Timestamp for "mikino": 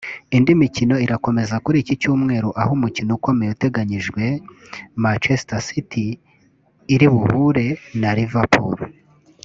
0.61-0.95